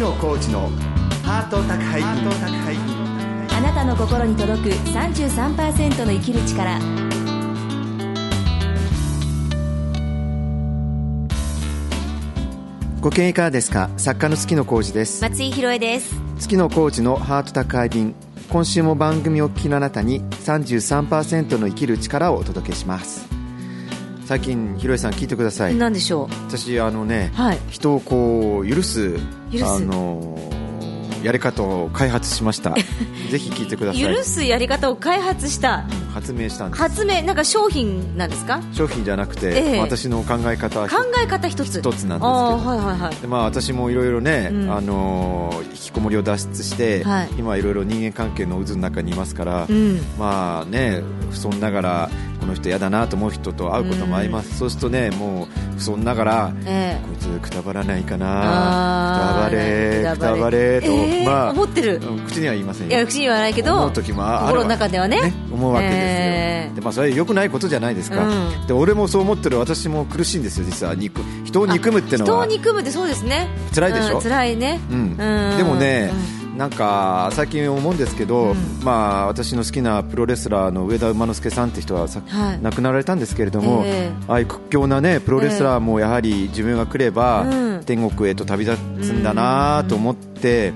[0.00, 0.70] 野コーチの
[1.24, 2.08] ハート宅配便
[3.54, 6.78] あなたの心に届く33%の生きる力。
[13.02, 13.90] ご機嫌いかがですか？
[13.98, 15.22] 作家の月野浩二です。
[15.22, 16.14] 松井宏恵です。
[16.38, 18.14] 月野浩二のハート宅配便。
[18.48, 23.28] 今週も番組をお聞きのあなたに33%の生きる力をお届けします
[24.30, 25.74] 最近ひろえさん聞いてください。
[25.74, 26.34] 何でしょう？
[26.46, 27.58] 私あのね、はい。
[27.68, 29.14] 人をこう許す
[29.50, 29.64] 許す。
[29.64, 30.38] あの
[31.22, 32.70] やり方を開発しました。
[33.30, 34.02] ぜひ聞いてください。
[34.02, 35.84] 許すやり方を開発した。
[36.14, 36.82] 発明したんです。
[36.82, 38.60] 発明なんか商品なんですか？
[38.72, 39.80] 商品じゃなくて、ええ。
[39.80, 41.78] 私の考え方は考え方一つ。
[41.78, 42.16] 一つなんですけど。
[42.18, 43.14] はいはいはい。
[43.20, 44.72] でまあ、私もいろいろね、うん。
[44.72, 47.28] あのー引きこもりを脱出して、はい。
[47.38, 50.00] 今いろいろ人間関係の渦の中にいますから、うん。
[50.18, 52.10] まあね不遜ながら
[52.40, 57.06] この人嫌だなと思う人と会うこともあります、そうするとねもう不遜ながら、ええ。
[57.06, 60.12] こいつくたばらないかあなーくたばれ。
[60.12, 62.00] くたばれと、ええまあ思ってる。
[62.02, 62.96] うん口には言いませんよ。
[62.96, 65.32] いや口にはないけど思う時もあ心の中ではね。
[65.50, 66.74] 思うわけですよ、ええ。
[66.74, 68.32] でまあ、それは良くないことじゃないですか、う
[68.64, 68.66] ん。
[68.66, 70.94] で俺もそう思ってる私も苦しいんですよ実は。
[70.94, 73.48] 憎人を憎むっての人をは憎むってそうですね。
[73.74, 74.16] 辛いでしょ？
[74.16, 74.80] うん辛いね。
[74.90, 74.98] うん。
[74.98, 75.56] うん。
[75.56, 76.12] でもね、
[76.56, 78.56] なんか最近思うんですけど、うん。
[78.82, 82.62] まあ、私の好きなプロレスラーの上田馬之助さんって人はさ、はい。
[82.62, 84.24] 亡くなられたんですけれども、ええ。
[84.28, 87.84] ああいう屈強な、ね、プロレスラーもやはり自分が来れば、うん。
[87.84, 90.72] 天国へと旅立つんだなと思って、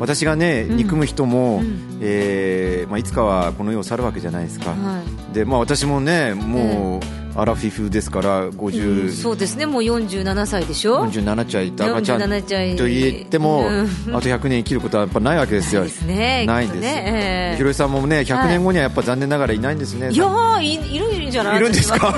[0.00, 0.76] 私が、ね、うん。
[0.78, 1.98] 憎む人も、うん。
[2.00, 5.34] えーまあ、いつかはこの世を去るわけじゃないですか、はい。
[5.34, 9.66] でまあ、私もねもう、アラフィフですから50、うんそうですね。
[9.66, 12.22] もう47歳でしょ？47歳と赤ちゃん。
[12.22, 12.76] 47歳。
[12.76, 13.70] と言っても、う
[14.10, 14.16] ん。
[14.16, 15.82] あと100年生きることはやっぱないわけですよ。
[15.82, 16.44] ないですね。
[16.46, 16.80] ないんです。
[16.80, 17.04] ね。
[17.06, 17.56] ええ。
[17.56, 20.10] ひろえさんもね、100年後にはやっぱ残念ながらいないんですね。
[20.10, 21.56] いやーいいるんじゃない？
[21.58, 22.06] いるんですか？
[22.06, 22.12] わ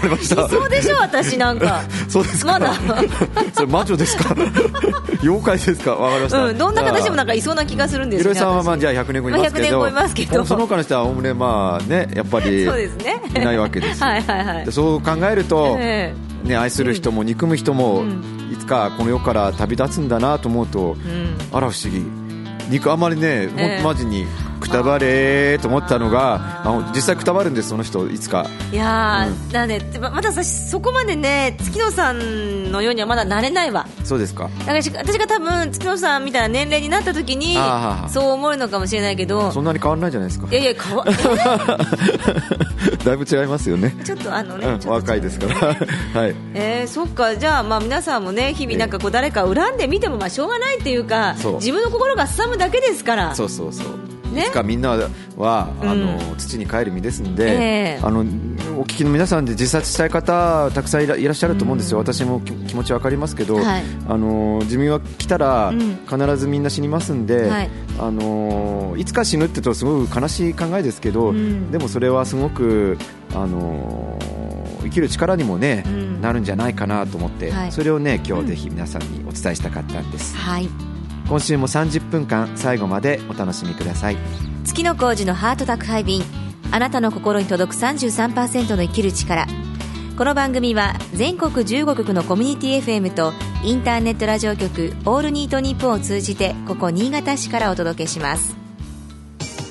[0.00, 0.48] かりました。
[0.48, 1.82] そうでしょ私なんか。
[2.08, 2.52] そうですか？
[2.52, 2.74] まだ。
[3.52, 4.34] それ魔女ですか？
[5.22, 5.94] 妖怪ですか？
[5.94, 6.44] わかりました。
[6.44, 10.44] うんどんな形でもなんかかいそうな気がするんですひろよねえさんはまあ私じゃあ100年後いますけど、まあ100年後いますけど。
[10.46, 13.20] その他の人はおおむねまあねやっぱりそうですね。
[13.36, 14.06] いないわけですよ。
[14.08, 14.64] はいはいはい。
[14.64, 18.38] でそう考えると、えね愛する人も憎む人も、うん。
[18.52, 21.56] いつかこの世から旅立つんだなと思うと、えうん。
[21.56, 22.02] あら不思議。
[22.70, 23.82] 肉あまりね、ええ。
[23.82, 24.26] マジに
[24.58, 28.46] くたばれーと思ったのがあの実際くたばるんですその人いつか。
[28.72, 33.86] いやー、なんでままださそこまでね月野さんのようにはまだなれないわ。
[34.04, 34.50] そうですか。
[34.60, 37.56] だからし私が多分月野さんみたいな年齢になった時に
[38.08, 40.48] そう思うのかもしれないけどそんなに変わらないじゃないですか。
[40.50, 41.04] いやいやかわ
[43.04, 45.54] だいぶ違いますよね、ちょっとあのね、うん、若いですから。
[46.20, 46.34] はい。
[46.54, 51.54] えー、そっかじゃあまあ皆さんもね日々なんかこう誰かを恨んでみてもまあしょうがないっていうかそう。
[51.54, 53.34] 自分の心がすさむだけですから。
[53.34, 54.07] そうそうそう
[54.38, 54.46] ね。
[54.46, 54.96] いつかみんな
[55.36, 56.36] は、あのうん。
[56.36, 58.00] 土に帰る身ですんで、ええ。
[58.02, 63.82] あのお聞きの皆さんで自殺したい方たくさんいらっしゃると思うんですよ、私もき気持ちわかりますけど、はい。
[64.08, 65.98] あの自分は来たら、うん。
[66.08, 67.70] 必ずみんな死にますんで、はい。
[68.00, 71.70] あのいつか死ぬってとすごく悲しい考えですけど、うん。
[71.70, 72.96] でもそれはすごく、
[73.34, 74.18] あの
[74.82, 76.20] 生きる力にもね、うん。
[76.20, 77.72] なるんじゃないかなと思って、はい。
[77.72, 80.36] それをね今日ぜひ皆さんにお伝えしたかったんです。
[80.36, 80.87] はい
[81.28, 84.16] 今週も30分間最後までお楽しみください。
[84.64, 86.22] 月の工事のハート宅配便。
[86.70, 89.46] あなたの心に届く33%の生きる力。
[90.16, 98.56] この番組は全国15局のコミュニティ FM とインターネットラジオ局オールニートニッポンを通じてここ新潟市からお届けします。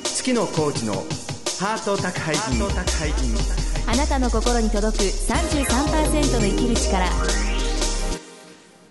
[0.03, 3.47] 月のコーチのハート宅配便。
[3.89, 7.47] あなたの心に届く33%の生きる力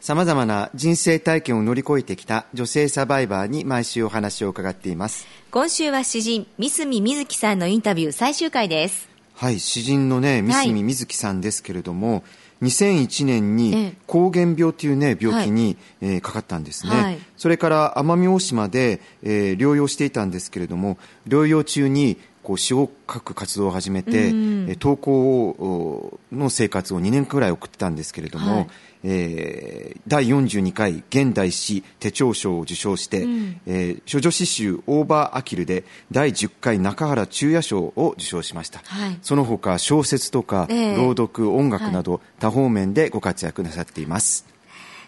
[0.07, 5.27] さまざまな人生体験を乗り越えてきた女性サバイバーに毎週お話を伺っています。
[5.51, 9.09] 今週は詩人三角瑞希さんのインタビュー最終回です。
[9.35, 12.23] はい詩人のね三角瑞希さんですけれども、
[12.63, 17.19] 2001年えにえ膠原病というね病気に、えーかかったんですね、はい。
[17.37, 24.71] それから奄美大島で、えー療養していたんですけれども療養中にこう詩を書く活動を始めて、うん。
[24.71, 28.69] えー投稿をの生活を2年くらい送ってたんですけれども、はい
[29.05, 33.61] えー第42回現代詩手帳賞を受賞して、うん。
[33.67, 39.19] えー処女詩集「オーバーアキル」で第10回中原中也賞を受賞しました、はい。
[39.23, 40.97] その他小説とか、ええ。
[40.97, 44.47] 朗読音楽など、多方面でご活躍なさっています。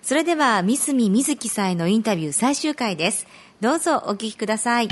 [0.02, 3.26] それでは三角瑞希さんへのインタビュー最終回です。
[3.61, 4.88] どうぞお聞きください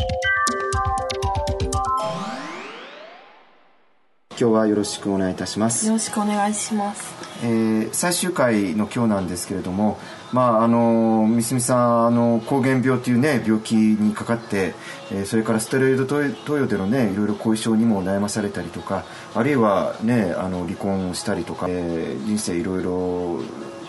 [4.38, 7.14] 今日はよろしくお願いいたしますよろしくお願いします。
[7.42, 9.98] えー最終回の今日なんですけれども、
[10.32, 14.74] まあ、あの三角さんあの膠原病という、ね、病気にかかって、
[15.10, 19.04] えーそれからステロイド投与での、ね、いろいろ後遺症にも悩まされたりとか
[19.34, 23.40] あるいは、ね、あの離婚をしたりとか、えー人生いろいろ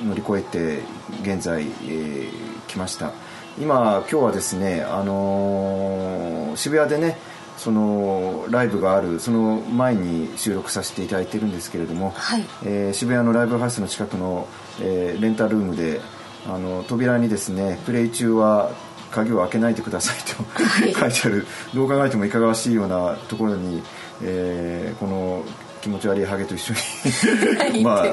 [0.05, 0.83] 乗り越えて
[1.23, 3.11] 現在、えーきました
[3.59, 7.17] 今今日はですね、あのー渋谷でね
[7.67, 12.45] そのライブがあるその前に収録させていただいてるんですけれども、はい。
[12.65, 14.47] えー渋谷のライブハウスの近くの、
[14.79, 15.99] えーレンタルームで
[16.47, 18.71] あの扉にですねプレイ中は
[19.11, 20.93] 鍵を開けないでくださいと、はい。
[20.95, 21.45] 書いてある。
[21.75, 23.83] どう考えてもいかがわしいようなところに、
[24.23, 25.43] えーこの
[25.81, 26.73] 気持ち悪いハゲと一緒
[27.57, 28.05] 何に まあ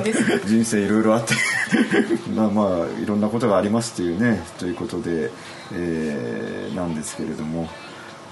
[0.47, 1.35] 人生いろいろあって
[2.35, 5.31] まあまあいろんなことがありますというねということで、
[5.73, 7.69] えーなんですけれども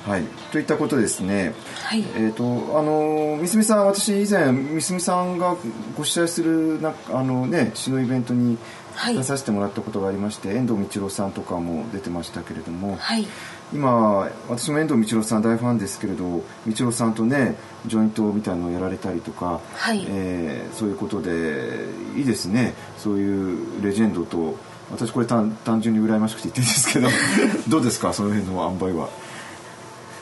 [0.07, 0.23] はい。
[0.51, 1.55] といったことですね。
[1.85, 2.05] はい。
[2.17, 4.47] えー、とあの三角さん私以前
[4.81, 5.57] 三角さんが
[5.97, 8.59] ご主催するなあのね詩のイベントに
[8.95, 9.17] はい。
[9.17, 13.27] 出させてもらったことがありまして、遠藤道郎さんとかも出てましたけれども、はい。
[13.73, 17.57] 今私も遠藤道郎さん大ファンですけれど道郎さんとね
[17.87, 20.05] ジョイントみたいなのをやられたりとか、はい。
[20.09, 22.75] えーそういうことでいいですね。
[22.99, 24.57] そういうレジェンドと
[24.91, 27.09] 私これ単単純に羨ましくて言ってるんですけど
[27.69, 28.13] どうですか？
[28.13, 29.09] その辺の塩梅は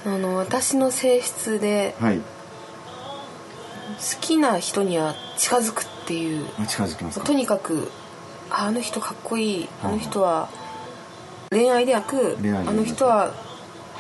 [0.07, 2.19] あの私の性質ではい。
[2.19, 2.25] 好
[4.21, 6.47] きな人には近づくっていう。
[6.59, 7.27] あ近づきますか？
[7.27, 7.91] とにかく
[8.51, 9.69] ああの人かっこいい。
[9.83, 10.49] あの人は
[11.51, 13.33] 恋愛でなくあの人は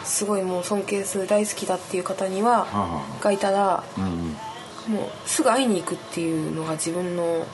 [0.04, 4.36] すごいもう尊敬する大好きだっていう方にはがいたらうんうん。
[4.88, 7.46] もうすぐ会いに行くっていうのが自分の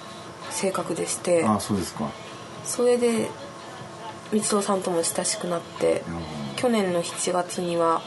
[0.50, 2.08] 性格でしてあそうですか。
[2.64, 3.28] それで
[4.32, 6.02] 光郎さんとも親しくなって
[6.56, 8.02] 去年の7月には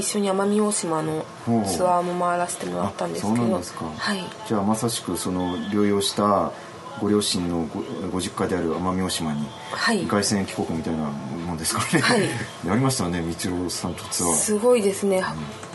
[0.00, 1.24] 一緒に奄美大島の
[1.66, 4.24] ツアーも回らせてもらったんですけどはい。
[4.48, 6.52] じゃあまさしくその療養した
[7.00, 10.04] ご両親のごご実家である奄美大島にはい。
[10.06, 12.22] 凱旋帰国みたいなもんですかね、はい。
[12.66, 14.34] やりましたね道郎さんとツアー。
[14.34, 15.22] すごいですね。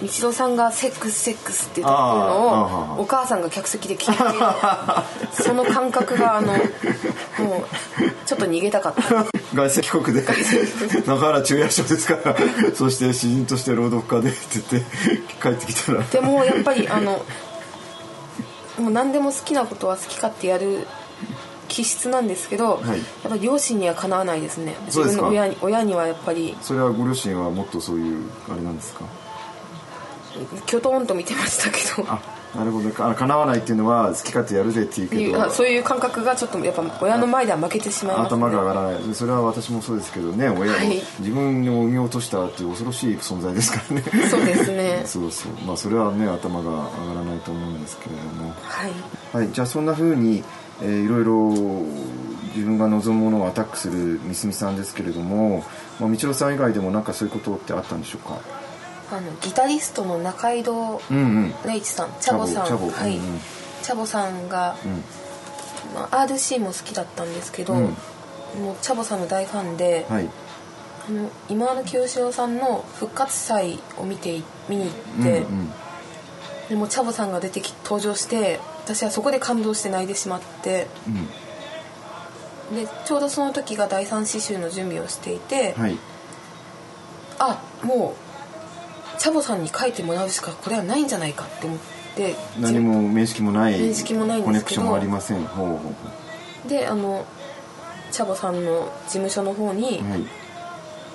[0.02, 3.00] 道郎さんが「セックスセックス」って言ってるあーあのー。
[3.00, 6.54] をお母さんが客席で聞いてその感覚があの
[7.40, 7.66] もう
[8.26, 9.02] ちょっと逃げたかった。
[9.56, 10.24] 凱旋帰国で。
[11.06, 12.36] 中原中夜賞ですから
[12.74, 14.38] そして詩人として朗読家でって
[14.72, 14.86] 言って
[15.42, 16.04] 帰ってきたら。
[16.04, 17.24] でもやっぱりあの
[18.80, 20.88] もう何でも好きなことは好き勝手やる
[21.68, 22.88] 気質なんですけど、はい。
[22.88, 24.76] やっぱり両親にはかなわないですね。
[24.86, 26.56] 自分の親に親にはやっぱり。
[26.62, 29.06] それはご両親はもっとそういうあれなんですか？
[30.66, 32.10] きょとんと見てましたけど。
[32.12, 32.22] あ
[32.56, 32.90] なるほど。
[32.92, 35.44] か叶わないっていうのは好き勝手やるぜっていうけど。
[35.44, 39.14] あそういう感覚がちょっとやっぱ親の前では負けてしまいます、ね、頭が上がらない。
[39.14, 41.02] それは私もそうですけどね親を、はい。
[41.20, 44.04] 自分を産み落としたっていう恐ろしい存在ですからね。
[44.30, 45.04] そうですね。
[45.08, 45.52] そうそう。
[45.66, 48.54] まあそれはね頭が上がらないと思うんですけれども。
[48.64, 48.92] はい。
[49.34, 49.50] はい。
[49.52, 50.44] じゃあそんな風に、
[50.82, 51.86] えーいろいろ
[52.56, 55.66] 自分が望むものをアタックする三角さんですけれども、
[56.00, 58.40] まあ、道郎さん以外でもなんかそういうことってあったんでしょうか？
[59.12, 61.54] あのギタリストの中井戸うんうん。
[61.66, 62.66] レイチさんチャボさん。
[62.66, 63.04] チャボチャボ。
[63.04, 63.40] はい、うんうん。
[63.84, 64.92] チャボさんが、うん。
[65.94, 67.82] まあ、RC も好きだったんですけど、うん。
[67.82, 70.30] もうチャボさんの大ファンで、はい。
[71.08, 75.72] あの今野清志郎さんの復活祭を見て見に行って、うんうん。
[76.70, 80.88] でもチャボさんが出てき登場して私はそこで感動して泣いてしまって
[82.72, 82.76] うん。
[82.76, 85.98] でちょうどその時が第三詩集の準備をしていて、はい。
[87.38, 88.25] あもう
[89.18, 91.80] チャボさんに書いてもらうしかこれはないんじゃないかって思っ
[92.16, 95.44] て何も面識もない面識もないんコネクションもありません。
[95.44, 97.26] ほうほうほであの
[98.12, 100.22] チャボさんの事務所の方にうはい。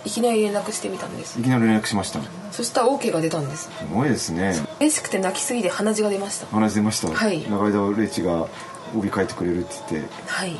[0.04, 1.38] いきなり連絡してみたんです。
[1.38, 2.20] いきなり連絡しました。
[2.22, 3.70] すそしたら OK が出たんです。
[3.92, 4.54] ごいですね。
[4.80, 6.46] 嬉しくて泣きすぎて鼻血が出ました。
[6.46, 7.42] 話出ました、はい。
[7.50, 8.48] 中井田レイチが
[8.96, 10.10] 帯書いてくれるって言って。
[10.26, 10.56] はい。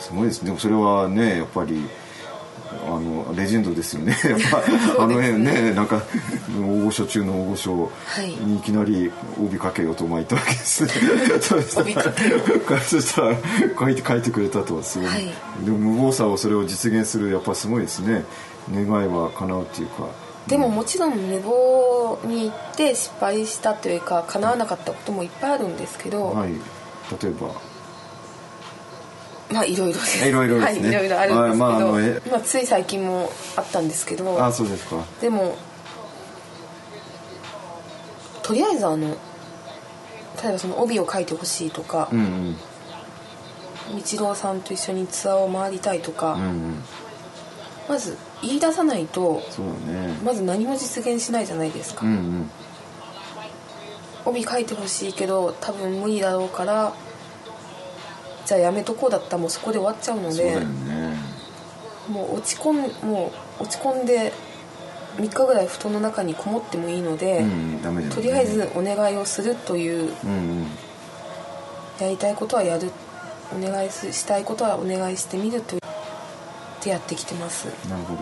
[0.00, 0.42] すごいです。
[0.42, 1.84] ねでもそれはねやっぱり
[3.36, 4.16] レジェンドですよね。
[4.98, 6.02] あの辺ねなんか
[6.58, 8.28] 大御所中の大御所はい。
[8.28, 10.84] にいきなり帯かけようと巻いたわけです。
[10.84, 10.90] ね
[11.40, 12.38] そうしたら帯かけよ
[12.86, 13.36] そしたら
[13.78, 15.30] 書いて書いてくれたとはすごい、はい。
[15.64, 18.24] でも無謀さをそれを実現するやっぱすごいですね。
[18.72, 20.08] 願いは叶うっていうか。
[20.46, 26.52] でももちろん無謀に行って失敗したというか叶わなかったこともいっぱいあるんですけど、はい。
[27.22, 27.48] 例えば
[29.50, 30.28] まあいろいろです。
[30.28, 30.80] いろいろですね。
[30.80, 35.04] はいいろいろあるんですけど、はいまああのえまあ、つい最近もあったんですけどあそうですか。
[35.20, 35.56] でも
[38.42, 42.56] とりあえずあの例えばその帯を書いてほしいとかうんうん。
[43.88, 46.82] 道郎さんと一緒にツアーを回りたいとか、うんうん。
[47.88, 50.14] まず言い出さないとそうだね。
[50.22, 52.50] まず何も実現しないじゃないですか、うんうん。
[54.26, 56.92] 帯書いてほしいけど多分無理だろうから
[58.48, 60.58] じゃあやめとこうだったらもうそこで終わっちゃうので
[62.08, 64.32] もう落ち込んもう落ち込んで
[65.18, 68.08] 3日ぐらい布団の中にこもってもいいので、うんね。
[68.08, 70.66] とりあえずお願いをするといううんうん。
[72.00, 72.90] やりたいことはやる
[73.54, 75.82] お願いすしたいことはお願いしてみるというっ
[76.80, 77.66] てやってきてます。
[77.86, 78.20] なるほど。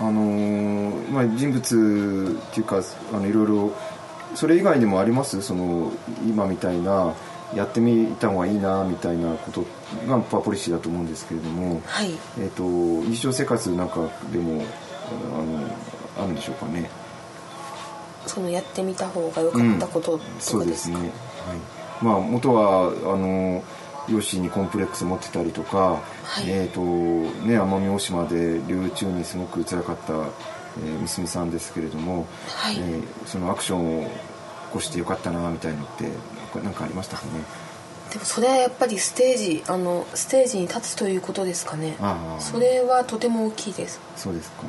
[0.00, 2.80] あのーまあ人物っていうか
[3.12, 3.72] あのいろいろ
[4.34, 5.42] それ以外にもあります？
[5.42, 5.92] その
[6.26, 7.12] 今みたいな
[7.54, 9.62] やってみた方がいいなみたいなこと
[10.08, 12.10] がパワーポリシーだと思うんですけれども、はい。
[12.40, 14.64] えっと日常生活なんかでも
[15.32, 16.90] あのあるんでしょうかね。
[18.26, 21.08] そのやってみた方が良かったこととかでか、そうですすね、はい、
[22.02, 23.62] まあ元はあの
[24.08, 25.78] 両親にコンプレックス持ってたりとか、
[26.24, 26.50] はい。
[26.50, 32.76] えっ、とね奄美大島で留学中にすごく辛かった、えー、みすみさんですけれども、はい。
[32.76, 34.10] えーそのアクションを
[34.66, 36.10] 起こしてよかったなみたいのって
[36.62, 37.30] なんかありましたかね？
[38.12, 41.96] でもそれはやっぱりステージあのステージに立つということですかね。
[42.38, 44.00] それはとても大きいです。
[44.16, 44.62] そうですか。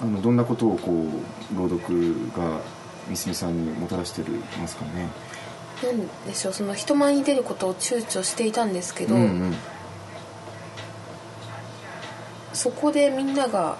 [0.00, 2.60] あのどんなことをこう朗読が
[3.08, 5.08] みすみさんにもたらしてるますかね？
[5.82, 6.52] なんでしょう。
[6.52, 9.54] その人前に出ることを躊躇していたんですけど、うんうん。
[12.52, 13.76] そこでみんなが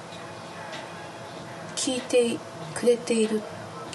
[1.75, 2.37] 聞いて
[2.75, 3.43] くれている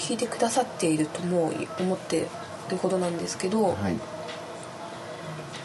[0.03, 2.27] 聞いてくださっているとも思って
[2.69, 3.97] るほどなんですけどはい。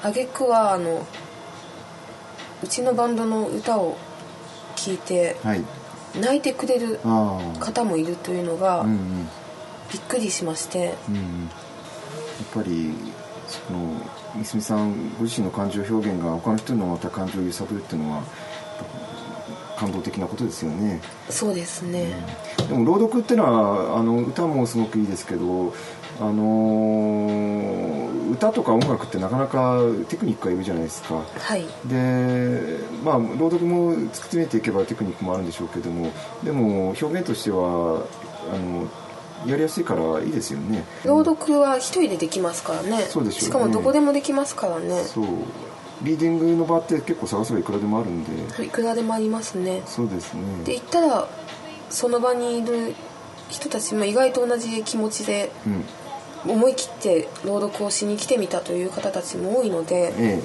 [0.00, 1.04] 挙句はあの
[2.62, 3.99] うちのバンドの歌を
[4.76, 5.64] 聞いてはい。
[6.21, 7.00] 泣いてくれる
[7.59, 8.87] 方もいるというのが
[9.92, 10.95] びっくりしまして。
[11.09, 12.95] うんうん、やっぱり
[13.49, 14.00] その
[14.37, 18.23] みすみさんご自身の感情表現が他の人のまた感情を揺さぶるっていうのは
[19.78, 21.00] 感動的なことですよね。
[21.30, 22.12] そうですね。
[22.68, 25.73] でも朗読ってのはあの歌もすごくいいですけど
[26.20, 31.23] あの歌とか音楽ってなかなかテクニックがいるじゃないですか。
[31.38, 31.64] はい。
[31.87, 36.11] でまあ朗読も突き詰めていけばテクニックもあるんでしょうけども
[36.42, 38.04] でも表現としては
[38.52, 38.88] あの
[39.47, 40.85] やりやすいからいいですよね。
[41.04, 43.02] 朗読は一人でできますからね。
[43.08, 43.47] そうでしょうね。
[43.47, 45.04] しかもどこでもできますからね。
[45.04, 45.26] そう
[46.02, 48.25] リーディングの場って結構探せばいくらでもあるん
[48.57, 48.64] で。
[48.64, 49.83] いくらでもありますね。
[49.87, 50.43] そうですね。
[50.64, 51.28] で言ったら
[51.90, 52.95] その場にいる
[53.49, 55.85] 人たちも意外と同じ気持ちでうん。
[56.47, 60.43] 思い切って朗読をしに来てみたという方たちも多いのでええ。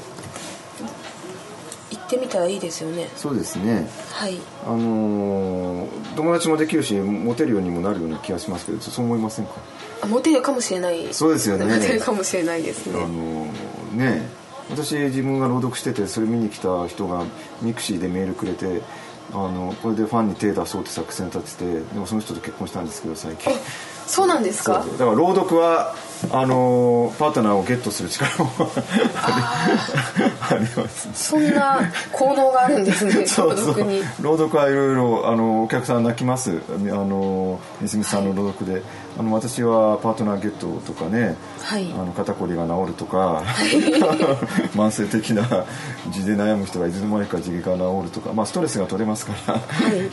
[1.92, 3.10] 行ってみたらいいですよね。
[3.16, 3.88] そうですね。
[4.12, 4.38] はい。
[4.66, 9.54] あのー友達もできるしモテるようにもなるような気がしますけどそう思いませんか？
[10.02, 11.14] あモテるかもしれない。
[11.14, 11.66] そうですよね。
[11.76, 14.30] モテるかもしれないですあのねーね
[14.70, 17.26] 私自分が朗読しててそれ見に来た人が
[17.62, 18.82] ミクシーでメールくれて
[19.32, 23.52] あのこれでファンに手出そうって作戦立ててでもその人と結婚したんですけど最近。
[24.08, 24.86] そうなんですか？
[24.98, 25.94] だから朗読は
[26.32, 31.80] あのーパートナーをゲットする力もあり ますそんな
[32.14, 33.68] 行動があるんですね そうそう。
[33.68, 34.02] 朗読に。
[34.22, 36.62] 朗読はいろいろあのお客さん泣きます。
[36.70, 38.82] あのみすみさんの朗読で、
[39.20, 41.92] あの私はパートナーゲットとかね、はい。
[41.94, 43.44] あの肩こりが治るとか
[44.76, 45.44] 慢性的な
[46.10, 49.60] 痔で悩む人がいつの間にか痔が治るとか、まあ、ストレスが取れますから、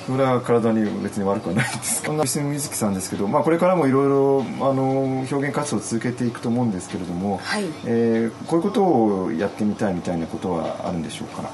[0.06, 2.02] それは体に別に悪くはないです。
[2.04, 7.64] そんなみみずきさんですけど、まあ、これからもいろいろあの表現活動を続けていくと思うんですけれども、はい。
[7.86, 11.50] えーこういうことをやってみたいみたいなことはあるんでしょうか？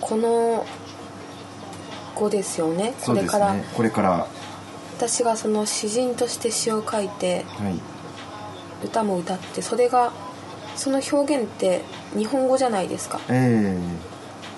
[0.00, 0.66] この
[2.14, 2.94] 後ですよね？
[3.04, 4.26] これから、ねこれから。
[4.96, 7.80] 私がその詩人として詩を書いてはい。
[8.84, 10.12] 歌も歌ってそれが
[10.76, 11.82] その表現って
[12.16, 13.20] 日本語じゃないですか？
[13.28, 13.78] え。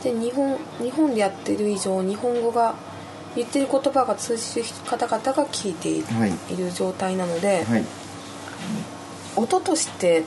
[0.03, 2.75] で日本日本でやってる以上日本語が
[3.37, 6.33] 言ってる言葉が通じる方々が聞いている,、はい。
[6.53, 7.85] い、る状態なので、えはい。
[9.37, 10.23] 音として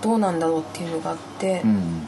[0.00, 2.06] どうなんだろうっていうのがあって、うん。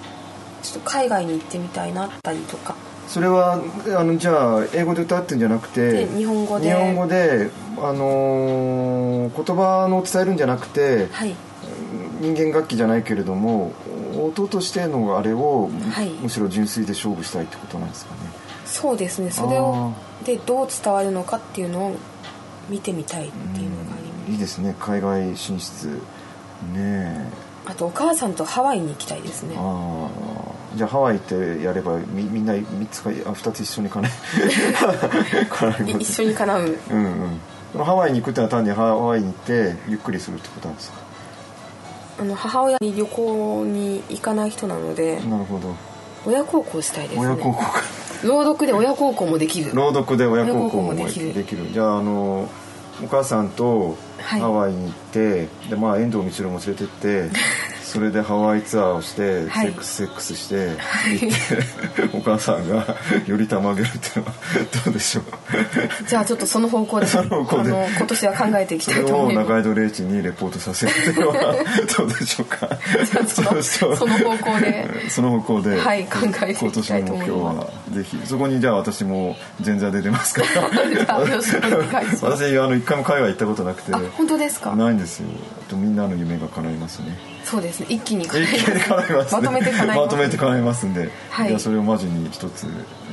[0.63, 2.75] ちょっと海外に行ってみたいなったりとか。
[3.07, 3.63] それは
[3.97, 6.69] あのじゃあ英語で歌ってんじゃなくてで日本語で。
[6.69, 11.35] 日本語であのー言葉の伝えるんじゃなくてはい。
[12.21, 13.73] 人間楽器じゃないけれども
[14.25, 16.09] 音としてのあれを、はい。
[16.11, 18.21] むしろ純粋で勝負したいってことなんですかね。
[18.65, 19.31] そうですね。
[19.31, 19.93] それを
[20.25, 21.97] でどう伝わるのかっていうのを
[22.69, 24.33] 見てみたいっていうのがあります。
[24.33, 24.75] いいですね。
[24.81, 25.99] 海外進出ね。
[26.77, 27.29] え
[27.69, 29.57] あとお母さんとハワイに行きたいですね。
[29.59, 34.11] ああじゃあハワイってやればみみんな3つかあ2つ一緒にかね
[35.51, 36.79] 絡みいます一緒に叶う。
[36.91, 37.05] うん
[37.75, 37.85] うん。
[37.85, 40.99] ハワイに行くってのは単にハワイに行ってゆっくりするってことなんですか？
[42.19, 45.75] あの母親に旅行に行かない人なのでなるほど。
[46.25, 47.27] 親孝行したいですね。
[47.27, 47.83] 親孝行か。
[48.25, 49.75] 朗読で親孝行もできる。
[49.75, 51.45] 朗読で親孝行もできる。
[51.45, 51.71] きる。
[51.73, 52.49] じゃああの
[53.03, 57.31] お母さんとはいハワイに行って、でまあ遠藤光も連れてって
[57.87, 59.67] それでハワイツアーをして、はい。
[59.69, 60.71] セックスセックスして、
[61.21, 61.33] 行
[62.05, 62.85] って お母さんが
[63.27, 64.33] よりたまげるっていうのは
[64.85, 65.25] どうでしょう？
[66.09, 67.71] じゃあちょっとその方向でその方向で。
[67.97, 69.49] 今年は考えていきたいと思います。
[69.49, 71.35] 中井戸礼二にレポートさせるっていうのは
[71.97, 72.69] どうでしょうか？
[73.29, 73.63] その
[73.97, 75.11] その方向で。
[75.11, 77.39] その方向で、はい考えていきたいと思います。
[77.41, 81.17] 今年の目標はぜひそこにじゃあ私も前座で出ますから。
[82.23, 83.95] 私あの一回も海外行ったことなくて。
[83.95, 84.75] あ本当ですか？
[84.75, 85.27] ないんですよ。
[85.66, 87.17] あとみんなの夢が叶いますね。
[87.45, 87.87] そうですね。
[87.91, 89.99] 一気に叶います、ね、まとめて叶います。
[89.99, 91.49] まとめて叶いますんで、はい。
[91.49, 92.67] じゃあそれをマジに一つ、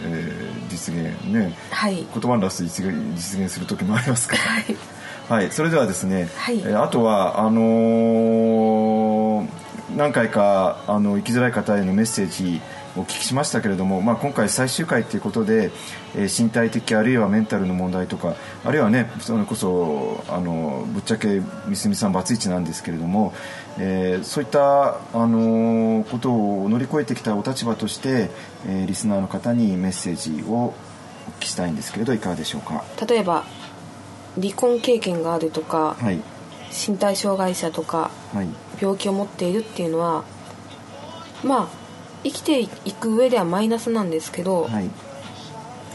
[0.05, 1.53] えー実現ね。
[1.71, 1.95] はい。
[1.95, 4.41] 言葉に出す実現実現する時もありますから。
[4.41, 4.75] はい。
[5.29, 6.59] はい、それではですね、はい。
[6.59, 9.47] えーあとはあのー
[9.95, 12.59] 何回かあの生きづらい方へのメッセージを
[12.95, 15.71] お聞きしましたけれども、まあ、今回最終回ということで、
[16.15, 23.33] えー身体的あるいはメンタルの問題とかあるいはねそれこそあのぶっちゃけみすみさんバツイチなんですけれども、
[23.79, 28.29] えーそういった、あのーことを乗り越えてきたお立場として、
[28.67, 30.73] えーリスナーの方にメッセージをお
[31.39, 32.83] 聞きしたいんですけれどいかがでしょうか？
[33.07, 33.43] 例えば
[34.39, 36.19] 離婚経験があるとかはい
[36.71, 38.47] 身体障害者とかはい
[38.81, 40.23] 病気を持っているっていうのは
[41.43, 41.82] まあ
[42.23, 44.89] 生きていく上ではマイナスなんですけど、はい。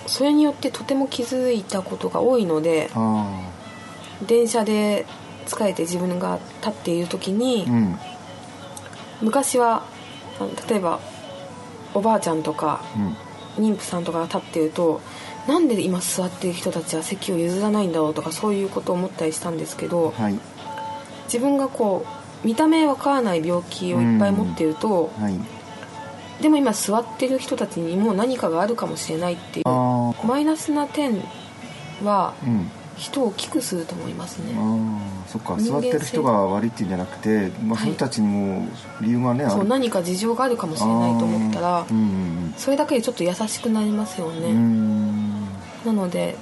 [0.06, 3.50] それによってとても気づいたことが多いのであ
[4.26, 5.04] 電車で
[5.44, 7.98] 疲れて自分が立っている時に、あうん。
[9.22, 9.84] 昔は
[10.68, 11.00] 例えば
[11.94, 13.64] おばあちゃんとかうん。
[13.64, 15.00] 妊婦さんとかが立っていると
[15.48, 20.38] なんで今座っている人たちは席を譲らないんだろうとかそういうことを思ったりしたんですけどはい。
[21.24, 22.06] 自分がこ
[22.44, 25.57] う見た目わからない病気をいっぱい持っているとはい
[26.40, 29.66] でも今座ってる人たちにも何かがあるかもしれないっていう
[30.26, 31.20] マイナスな点
[32.04, 32.70] はうん。
[32.96, 34.54] 人を大きくすると思いますね。
[34.56, 35.56] ああそっか。
[35.60, 37.84] 座ってる人が悪いっていうんじゃなくて、まあ、はい。
[37.84, 38.66] その人たちにも
[39.00, 39.52] 理由がね、ある。
[39.52, 41.92] そう何か事情があるかもしれないと思ったらあー。
[41.92, 45.42] うんそれだけでちょっと優しくなりますようんうんうねん。
[45.86, 46.34] なので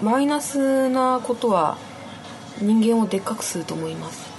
[0.00, 1.76] マイナスなことは
[2.60, 4.30] 人間をでっかくすると思います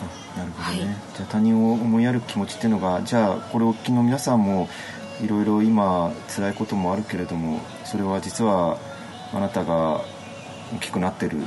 [0.57, 0.95] ほどね、はい。
[1.15, 4.67] じゃあ他人を思いやる気持ちっていうのがじゃあこれをお聞きの皆さんも
[5.23, 8.77] いろいろ今辛いこともあるけれどもそれは実は
[9.33, 10.01] あなたが
[10.73, 11.37] 大きくなってる。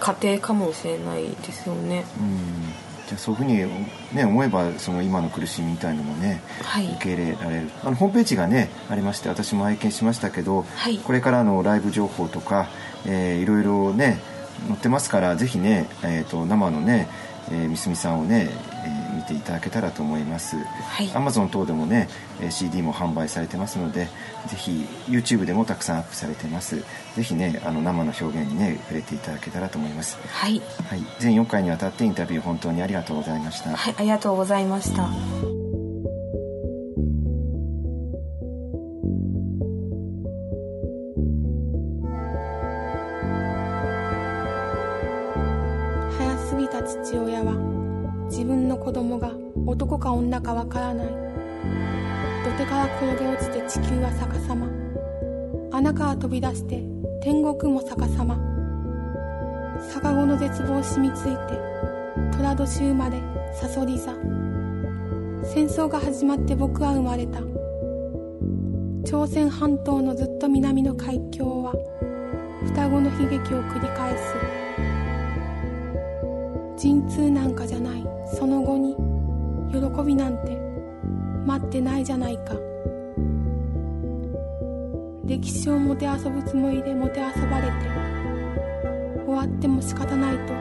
[0.00, 2.04] 家庭かもしれないですよね。
[2.20, 2.72] うん。
[3.08, 6.86] じゃあそういうふうに、ね、思えばその今の苦しみみたいのもねはい。
[6.92, 7.70] 受け入れられる。
[7.82, 10.98] あのホームページがねありまして私も拝見しましたけど、はい。
[10.98, 12.68] これからのライブ情報とか、
[13.06, 14.20] えーいろいろね
[14.66, 17.08] 載ってますからぜひね、えー、と生のね、
[17.50, 18.48] えー、みすみさんをね、
[18.84, 20.56] えー見ていただけたらと思います。
[20.56, 21.10] はい。
[21.12, 22.08] アマゾン等でもね
[22.40, 24.04] えー CD も販売されてますので
[24.46, 26.84] ぜひ YouTube でもたくさんアップされてます。
[27.16, 30.18] ぜひねあの生の表現にね触れていただけたらと思います。
[30.28, 30.62] はい。
[30.88, 33.70] はい、全4回にわたってインタビュー本当にありがとうございました。
[33.76, 35.67] はいありがとうございました
[48.98, 49.30] 供が
[49.64, 51.06] 男か女かわからない。
[52.44, 54.66] 土手から転げ落ちて地球は逆さま。
[55.70, 56.82] 穴から飛び出して
[57.22, 58.36] 天国も逆さま。
[59.94, 61.60] 逆子の絶望染みついて
[62.36, 63.20] 寅年生まれ
[63.54, 64.12] さそり座。
[65.44, 67.40] 戦争が始まって僕は生まれた。
[69.04, 71.72] 朝鮮半島のずっと南の海峡は
[72.66, 74.47] 双子の悲劇を繰り返す。
[76.78, 78.04] 陣痛なんかじゃない。
[78.38, 78.94] その後に
[79.72, 80.56] 喜びなんて
[81.44, 82.54] 待ってないじゃないか。
[85.24, 87.72] 歴史をもてあそぶつもりでもてあそばれて
[89.26, 90.54] 終わっても仕方ないと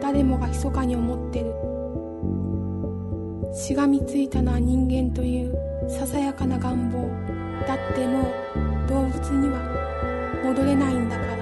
[0.00, 1.52] 誰もが密かに思ってる。
[3.54, 5.54] しがみついたのは人間という
[5.88, 7.10] ささやかな願望。
[7.66, 8.24] だってもう
[8.88, 9.60] 動物には
[10.44, 11.35] 戻れないんだから。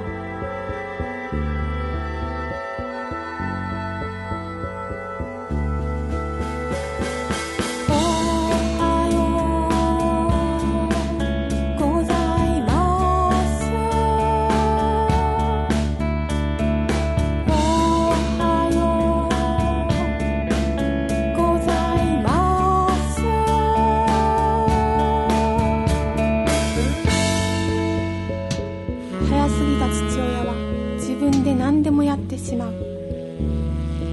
[29.29, 30.55] 早すぎた父親は
[30.97, 32.73] 自分で何でもやってしまう。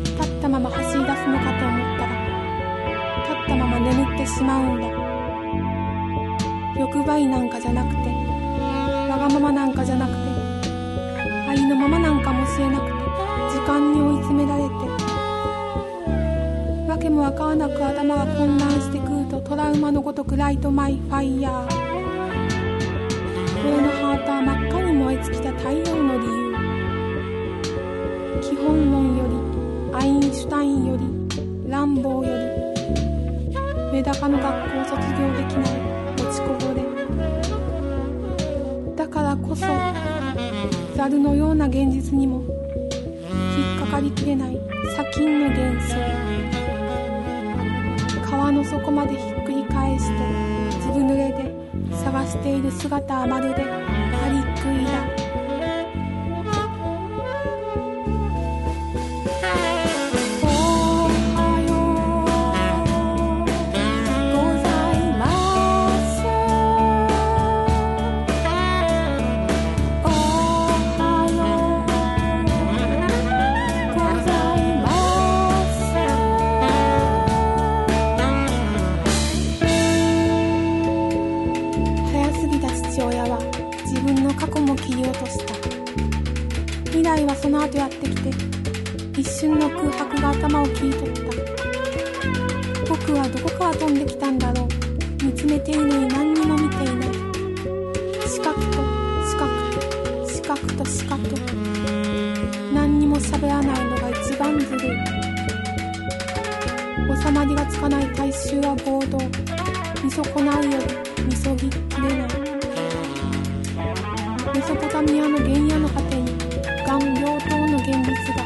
[0.04, 2.14] 立ったまま走り出すのかと思ったら
[3.24, 4.88] 立ったまま眠ってしまうんだ。
[6.80, 7.98] 欲張りなんかじゃなくて
[9.10, 10.18] わがままなんかじゃなくて
[11.50, 12.92] ありのままなんかもしれなくて
[13.52, 14.70] 時間に追い詰められて
[16.90, 21.68] 訳もわからなく頭が混乱してくるとトラウマのごとく light my fire。
[23.64, 24.71] 俺のハートは真っ
[25.22, 26.32] に尽きた太陽の理由。
[28.42, 29.36] 基本論より
[29.96, 31.04] アインシュタインより
[31.70, 32.34] ランボーよ
[33.92, 35.72] りメダカの学校を卒業できない。
[36.14, 36.82] 落ちこぼれ
[38.96, 39.68] だからこそ
[40.96, 42.44] ザルのような現実にも
[43.58, 44.60] 引っかかりきれない
[44.96, 45.98] 砂金の幻想。
[48.30, 50.14] 川の底までひっくり返して
[50.82, 51.61] ずぶ濡れで
[51.92, 53.62] 探している姿はまるでパ
[54.30, 55.21] リックイだ
[100.68, 101.36] と四角と。
[101.36, 101.54] 四角と
[102.74, 104.98] 何にも喋らないのが一番ずるい。
[107.24, 109.18] 収まりがつかない大衆は暴動。
[110.04, 110.72] 見損なうよ
[111.18, 112.30] りみそぎきれない。
[114.54, 116.38] メソポタミアの原野の果てに
[116.86, 118.44] がん病棟の現実が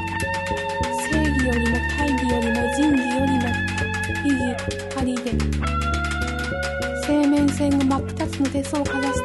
[1.09, 3.43] 正義よりも大義よりも仁義よりも
[4.23, 4.55] 意義
[4.97, 5.25] ありで。
[7.07, 9.24] 生命線が真っ二つの手相をかざして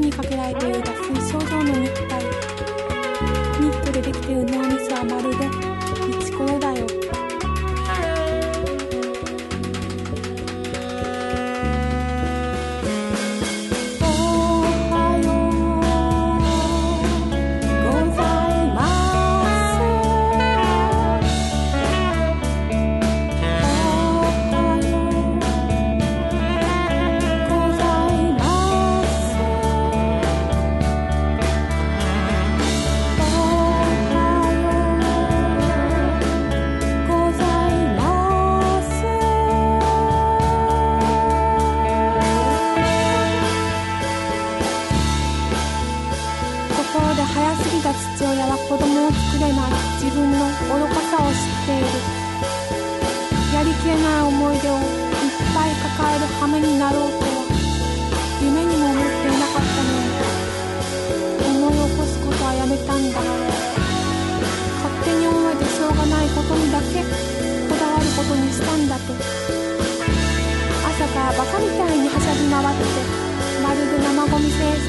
[0.00, 1.45] にかけられている脱水症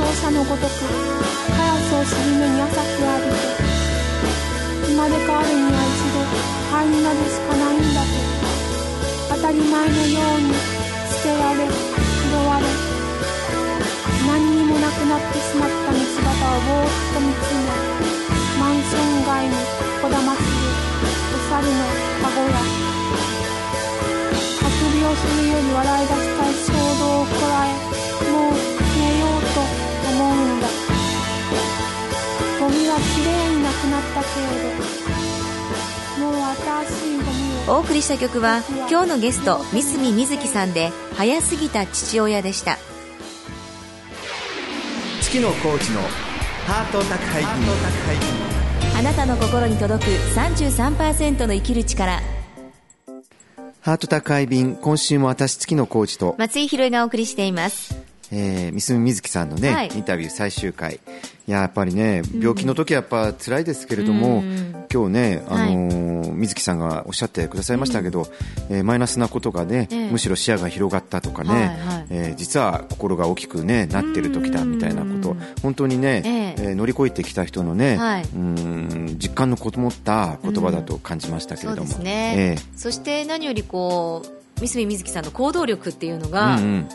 [0.08, 0.72] ゴミ清掃車のごとく
[1.52, 3.44] カラスを尻目に朝日を浴びて
[4.88, 6.24] 生まれ変わるには一度
[6.72, 8.16] 灰になるしかないんだと
[9.36, 10.48] 当たり前のよう。
[10.48, 10.56] に
[11.12, 12.64] 捨てられ拾われ
[14.28, 17.68] 何にもなくなってしまった道端をぼーっと見つめ
[18.60, 19.60] マンション街に
[20.02, 20.48] こだまする
[21.36, 21.84] お猿の
[22.24, 22.56] 籠や
[24.64, 28.67] あくびをするより笑い出したい衝動をこらえもう。
[32.68, 34.48] ゴミはきれいになくなったけれ
[36.18, 42.78] どもう新しいゴミをお送りした曲は今日のゲスト三角瑞希さんで「早すぎた父親」でした。
[45.22, 46.02] 月野コーチの
[46.66, 48.98] ハート宅配便。
[48.98, 52.22] あなたの心に届く33%の生きる力。
[53.80, 59.90] ハート宅配便今週も私月野コーチと、松井宏がお送りしていますえー、三角瑞希さんのね、はい。
[59.94, 60.96] インタビュー最終回。
[61.48, 64.44] いややっぱりね病気の時はやっぱ辛いですけれども、
[64.92, 68.28] 今日ね、あのー瑞希さんがおっしゃってくださいましたけど、
[68.70, 70.12] えーマイナスなことがね、ええ。
[70.12, 71.66] むしろ視野が広がったとかね、はいは
[72.02, 75.38] いえー実は心が大きく、ね、なってる時だみたいなこと。
[75.62, 76.70] 本当にね、ええ。
[76.70, 78.24] えー乗り越えてきた人のね、はい。
[78.24, 86.88] うん実感のこもった言葉だと感じましたけれども、そね、えそして何よりこう三角瑞希さんの行動力っていうのえが、うんうん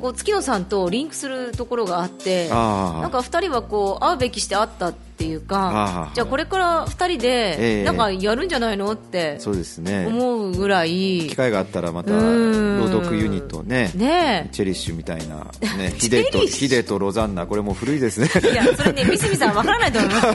[0.00, 7.76] こう月野さんとリンクするところがあってなんか2人はこう会うべきして会ったっていうかじゃあこれから2人ええ。
[7.80, 10.06] でなんかやるんじゃないのってそうですね。
[10.06, 12.80] 思うぐらい機会があったらまたうん。
[12.80, 18.30] 朗読ユニットねねチェリッシュみたいな、ね、 ヒデとヒデとロザンナこれもう古いですね。
[18.42, 20.26] えいやそれね三角さんわからないと思います。
[20.26, 20.34] よ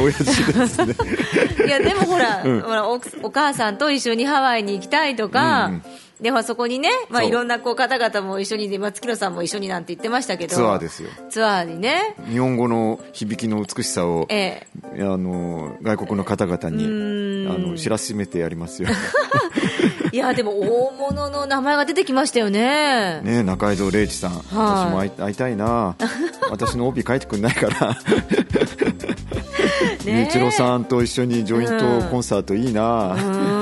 [0.00, 0.94] 親父ですね。
[1.66, 2.60] いやでもほら,、うん。
[2.62, 5.82] ほらおお母さんと一緒にハワイに行きたいとか、うんうん
[6.20, 10.54] でもそこにね、まあ、いろんなこう方々も一緒にで、まあ、月野さんも一緒になんて言ってましたけど。
[10.54, 11.08] ツアーですよ。
[11.30, 17.50] ツアーにね、日本語の響きの美しさを、ええ、あの外国の方々にん。
[17.50, 18.88] あの知らしめてやりますよ。
[20.12, 23.20] いやでも大物の名前が出てきましたよね。
[23.22, 25.96] ね中井戸礼二さん、私も会いたいな。
[26.50, 27.96] 私の帯書いてくんないから。
[30.04, 30.28] ねえ。
[30.28, 33.59] 一郎さんと一緒にジョイントコンサートいいな、うん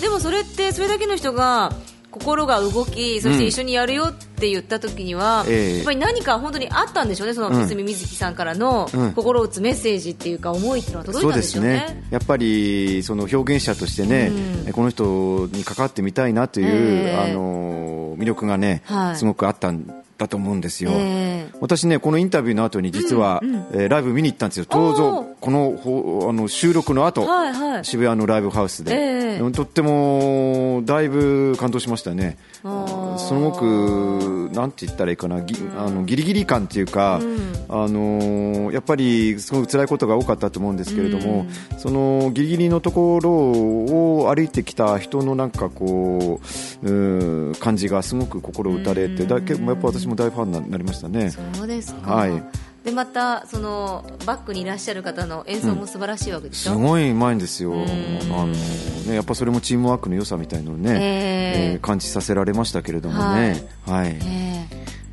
[0.00, 1.72] でもそれってそれだけの人が
[2.14, 5.76] 心が動きそして一緒にやるよって言った時には、ええ。
[5.78, 7.54] やっぱり何か本当にあったんでしょうねそのうん。
[7.54, 9.12] 三角瑞希さんからのうん。
[9.14, 11.70] 心を打つメッセージっていうか思いっていうのは届いたんですしょうね。
[11.70, 12.04] ね。
[12.10, 14.30] やっぱりその表現者としてね、
[14.66, 14.72] うん。
[14.72, 17.32] この人に関わってみたいなという、ええ。
[17.32, 19.16] あの魅力がね、はい。
[19.16, 21.56] すごくあったんだと思うんですよ、ええ。
[21.60, 23.66] 私ねこのインタビューの後に実は、うんうん。
[23.72, 24.66] えーライブ見に行ったんですよ。
[24.68, 24.78] おー。
[24.78, 27.84] どうぞこのほあの収録の後、はいはい。
[27.84, 29.36] 渋谷のライブハウスで、ええ。
[29.36, 32.38] でもとってもだいぶ感動しましたね。
[32.62, 37.20] すごくなんて言ったらいいかなぎあのギリギリ感っていうか、
[37.68, 41.44] あのやっぱりすごく辛いことが多かったと思うんですけれども、
[41.76, 46.40] そのギリギリのところを歩いてきた人のなんかこ
[46.82, 51.28] ううん感じがすごく心打たれてだけやっぱ私も大ファンになりましたね。
[51.28, 52.42] そうですか、はい
[52.84, 57.82] でまたそのバックにいらっしゃる方の演奏も素晴らしいわけでしすょ、ごいうまいんですよ、ん。
[57.82, 61.72] あのね、やっぱそれもチームワークの良さみたいなのをね、ええ。
[61.72, 64.18] えー感じさせられましたけれどもね、はい。
[64.22, 64.66] え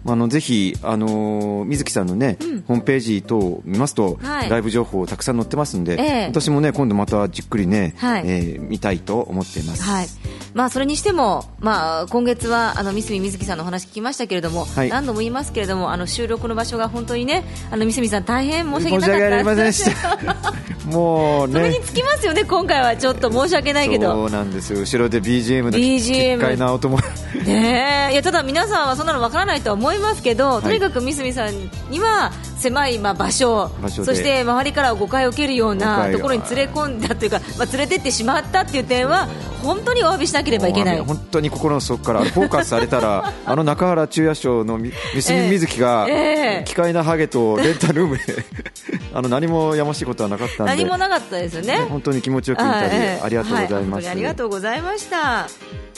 [0.06, 4.50] あのぜひ、あのー水木さんのね、ホームページ等を見ますと、はい。
[4.50, 6.26] ライブ情報たくさん載ってますんで、ええ。
[6.28, 8.24] 私もね今度またじっくりね、はい。
[8.26, 9.84] えー見たいと思っています。
[9.84, 10.08] はい
[10.54, 14.90] まあ、それにしても、まあ、今月はあの三角瑞希さんのお話聞きましたけれども、はい。
[14.90, 20.52] 何度も言いますけれどもあの収録の場所が本当にねあの三角さん大変申し訳なかった申し訳ありませんでした。
[20.92, 21.82] もうそれにね。
[21.86, 22.98] つきますよね今回は。
[22.98, 24.80] ちょっと申し訳ないけそどうなんですよ。
[24.80, 27.00] 後ろで BGM の BGM 奇怪な音も。
[27.46, 28.14] ねえ。
[28.14, 31.54] いやただ皆さんはそんなのわからないとは思いますけど、とにかく三角さん
[31.90, 33.72] には狭いまあ場所。
[33.82, 34.06] 場所で。
[34.06, 39.28] そして周りから誤解を受けるようなところに連れ込んだというか、まあ、連れてってしまったっていう点は
[39.62, 41.00] 本当にお詫びしなければいけない。
[41.00, 46.14] 本当に心の底からフォーカスされたら あの中原中也賞のみ三角瑞希が、え
[46.62, 48.24] え奇怪なハゲとレンタルームで
[49.14, 51.78] あの何もやましいことはなかったんで何もなかったですよね。
[51.90, 55.48] 本当に気持ちよくインタビューありがとうございます、にありがとうございました。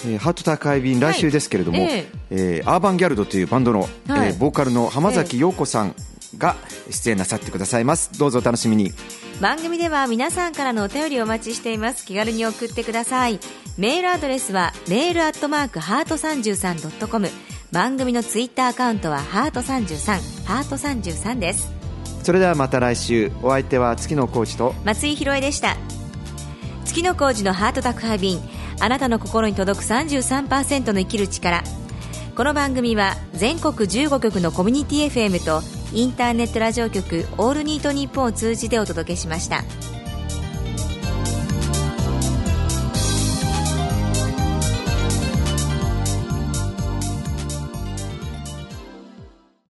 [0.06, 5.96] えーハート宅配便来週ですけれども、はいええーアーバンギャルドというバンドの、はいえーボーカルの浜崎陽子さん
[6.38, 6.56] が
[6.90, 8.92] 出演なさってくださいますどうぞお楽しみに
[9.42, 12.06] 番組では皆さんからのお便りをお待ちしています。
[12.06, 13.40] 気軽に送ってください。
[13.78, 17.30] メールアドレスはメールアットマークハート三十三ドットコム。
[17.72, 21.74] 番組のツイッターアカウントはハート三十三ハート三十三です。
[22.24, 25.76] それではまた来週お相手は月野コーチと松井宏恵でした。
[26.86, 28.40] 月の工事のハート宅配便。
[28.80, 31.64] あなたの心に届く33%の生きる力。
[32.36, 35.62] この番組は全国15局のコミュニティ FM と
[35.94, 39.64] インターネットラジオ局オールニートニッポンを通じてお届けしました。